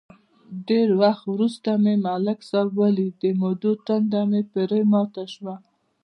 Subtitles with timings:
[0.67, 5.55] ډېر وخت ورسته مې ملک صاحب ولید، د مودو تنده مې پرې ماته شوه.